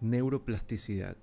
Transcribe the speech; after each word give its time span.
Neuroplasticidad. 0.00 1.16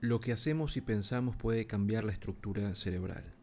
Lo 0.00 0.20
que 0.20 0.32
hacemos 0.32 0.76
y 0.76 0.80
pensamos 0.82 1.34
puede 1.34 1.66
cambiar 1.66 2.04
la 2.04 2.12
estructura 2.12 2.72
cerebral. 2.76 3.34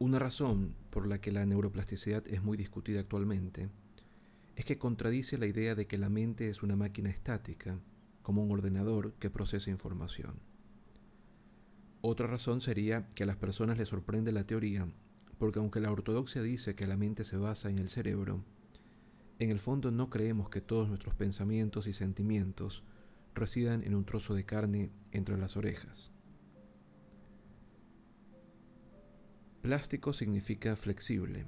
Una 0.00 0.18
razón 0.18 0.74
por 0.90 1.06
la 1.06 1.20
que 1.20 1.30
la 1.30 1.46
neuroplasticidad 1.46 2.26
es 2.26 2.42
muy 2.42 2.56
discutida 2.56 2.98
actualmente 2.98 3.70
es 4.56 4.64
que 4.64 4.78
contradice 4.78 5.38
la 5.38 5.46
idea 5.46 5.76
de 5.76 5.86
que 5.86 5.98
la 5.98 6.08
mente 6.08 6.48
es 6.48 6.64
una 6.64 6.74
máquina 6.74 7.10
estática, 7.10 7.78
como 8.30 8.44
un 8.44 8.52
ordenador 8.52 9.14
que 9.14 9.28
procesa 9.28 9.70
información. 9.70 10.38
Otra 12.00 12.28
razón 12.28 12.60
sería 12.60 13.08
que 13.08 13.24
a 13.24 13.26
las 13.26 13.36
personas 13.36 13.76
les 13.76 13.88
sorprende 13.88 14.30
la 14.30 14.46
teoría, 14.46 14.86
porque 15.36 15.58
aunque 15.58 15.80
la 15.80 15.90
ortodoxia 15.90 16.40
dice 16.40 16.76
que 16.76 16.86
la 16.86 16.96
mente 16.96 17.24
se 17.24 17.36
basa 17.36 17.70
en 17.70 17.80
el 17.80 17.90
cerebro, 17.90 18.44
en 19.40 19.50
el 19.50 19.58
fondo 19.58 19.90
no 19.90 20.10
creemos 20.10 20.48
que 20.48 20.60
todos 20.60 20.88
nuestros 20.88 21.16
pensamientos 21.16 21.88
y 21.88 21.92
sentimientos 21.92 22.84
residan 23.34 23.82
en 23.82 23.96
un 23.96 24.04
trozo 24.04 24.32
de 24.32 24.44
carne 24.44 24.92
entre 25.10 25.36
las 25.36 25.56
orejas. 25.56 26.12
Plástico 29.60 30.12
significa 30.12 30.76
flexible. 30.76 31.46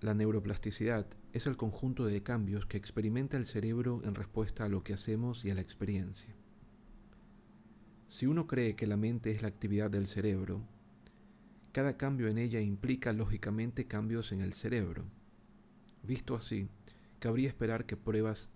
La 0.00 0.12
neuroplasticidad 0.12 1.06
es 1.34 1.46
el 1.46 1.56
conjunto 1.56 2.04
de 2.04 2.22
cambios 2.22 2.64
que 2.64 2.76
experimenta 2.76 3.36
el 3.36 3.46
cerebro 3.46 4.00
en 4.04 4.14
respuesta 4.14 4.64
a 4.64 4.68
lo 4.68 4.84
que 4.84 4.94
hacemos 4.94 5.44
y 5.44 5.50
a 5.50 5.54
la 5.56 5.62
experiencia. 5.62 6.32
Si 8.08 8.26
uno 8.26 8.46
cree 8.46 8.76
que 8.76 8.86
la 8.86 8.96
mente 8.96 9.32
es 9.32 9.42
la 9.42 9.48
actividad 9.48 9.90
del 9.90 10.06
cerebro, 10.06 10.62
cada 11.72 11.96
cambio 11.96 12.28
en 12.28 12.38
ella 12.38 12.60
implica 12.60 13.12
lógicamente 13.12 13.88
cambios 13.88 14.30
en 14.30 14.42
el 14.42 14.54
cerebro. 14.54 15.06
Visto 16.04 16.36
así, 16.36 16.68
cabría 17.18 17.48
esperar 17.48 17.84
que 17.84 17.96
pruebas 17.96 18.48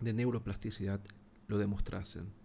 de 0.00 0.14
neuroplasticidad 0.14 1.02
lo 1.48 1.58
demostrasen. 1.58 2.43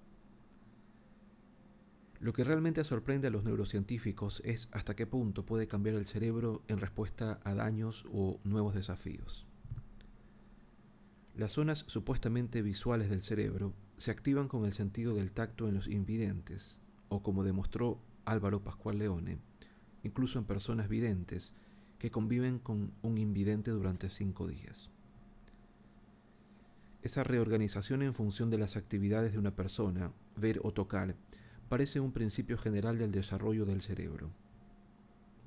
Lo 2.20 2.34
que 2.34 2.44
realmente 2.44 2.84
sorprende 2.84 3.28
a 3.28 3.32
los 3.32 3.46
neurocientíficos 3.46 4.42
es 4.44 4.68
hasta 4.72 4.96
qué 4.96 5.08
punto 5.08 5.46
puede 5.46 5.68
cambiar 5.68 5.96
el 5.96 6.06
cerebro 6.06 6.64
en 6.68 6.80
respuesta 6.80 7.40
a 7.46 7.54
daños 7.54 8.06
o 8.12 8.40
nuevos 8.44 8.76
desafíos. 8.76 9.48
Las 11.34 11.54
zonas 11.54 11.86
supuestamente 11.88 12.62
visuales 12.62 13.10
del 13.10 13.22
cerebro 13.22 13.74
se 13.96 14.12
activan 14.12 14.50
con 14.50 14.66
el 14.66 14.74
sentido 14.74 15.16
del 15.16 15.32
tacto 15.32 15.70
en 15.70 15.76
los 15.76 15.88
invidentes, 15.88 16.80
o 17.08 17.24
como 17.24 17.46
demostró 17.46 18.02
Álvaro 18.26 18.62
Pascual 18.62 18.98
Leone, 18.98 19.40
incluso 20.04 20.40
en 20.40 20.46
personas 20.46 20.90
videntes 20.90 21.54
que 22.00 22.12
conviven 22.12 22.60
con 22.60 22.92
un 23.02 23.18
invidente 23.18 23.72
durante 23.72 24.10
cinco 24.10 24.46
días. 24.48 24.90
Esa 27.02 27.24
reorganización 27.24 28.02
en 28.02 28.14
función 28.14 28.50
de 28.50 28.58
las 28.58 28.76
actividades 28.76 29.32
de 29.32 29.40
una 29.40 29.56
persona, 29.56 30.12
ver 30.36 30.60
o 30.64 30.74
tocar, 30.74 31.16
parece 31.70 32.00
un 32.00 32.12
principio 32.12 32.58
general 32.58 32.98
del 32.98 33.12
desarrollo 33.12 33.64
del 33.64 33.82
cerebro. 33.82 34.32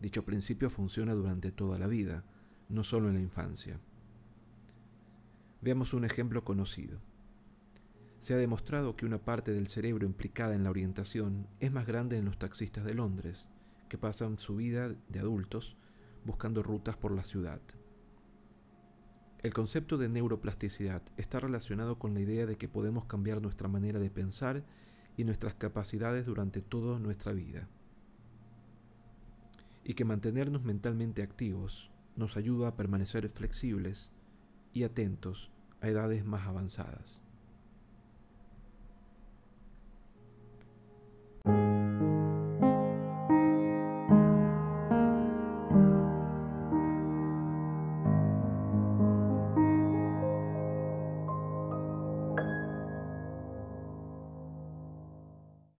Dicho 0.01 0.25
principio 0.25 0.71
funciona 0.71 1.15
durante 1.15 1.51
toda 1.51 1.79
la 1.79 1.89
vida, 1.89 2.25
no 2.69 2.85
solo 2.85 3.09
en 3.09 3.15
la 3.15 3.21
infancia. 3.21 3.81
Veamos 5.61 5.93
un 5.95 6.05
ejemplo 6.05 6.45
conocido. 6.45 7.01
Se 8.21 8.35
ha 8.35 8.37
demostrado 8.37 8.95
que 8.95 9.05
una 9.05 9.19
parte 9.19 9.53
del 9.53 9.67
cerebro 9.67 10.07
implicada 10.07 10.55
en 10.55 10.63
la 10.63 10.71
orientación 10.71 11.49
es 11.59 11.73
más 11.73 11.87
grande 11.87 12.17
en 12.17 12.25
los 12.25 12.39
taxistas 12.39 12.85
de 12.85 12.95
Londres, 12.95 13.49
que 13.89 13.99
pasan 13.99 14.39
su 14.39 14.57
vida 14.57 14.95
de 15.09 15.19
adultos 15.19 15.77
buscando 16.25 16.63
rutas 16.63 16.97
por 16.97 17.11
la 17.11 17.25
ciudad. 17.25 17.61
El 19.43 19.53
concepto 19.53 19.99
de 19.99 20.09
neuroplasticidad 20.09 21.03
está 21.17 21.41
relacionado 21.41 21.99
con 21.99 22.15
la 22.15 22.21
idea 22.21 22.47
de 22.47 22.57
que 22.57 22.69
podemos 22.69 23.07
cambiar 23.07 23.43
nuestra 23.43 23.67
manera 23.67 23.99
de 23.99 24.09
pensar 24.09 24.63
y 25.17 25.25
nuestras 25.25 25.55
capacidades 25.55 26.27
durante 26.27 26.61
toda 26.61 26.99
nuestra 26.99 27.33
vida. 27.33 27.69
Y 29.85 29.95
que 29.95 30.05
mantenernos 30.05 30.63
mentalmente 30.63 31.23
activos 31.23 31.91
nos 32.17 32.37
ayuda 32.37 32.69
a 32.69 32.77
permanecer 32.77 33.29
flexibles 33.29 34.11
y 34.73 34.85
atentos 34.85 35.51
a 35.81 35.89
edades 35.89 36.25
más 36.25 36.47
avanzadas. 36.47 37.23